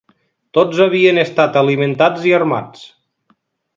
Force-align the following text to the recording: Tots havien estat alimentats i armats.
Tots 0.57 0.79
havien 0.85 1.19
estat 1.23 1.59
alimentats 1.63 2.25
i 2.31 2.37
armats. 2.39 2.87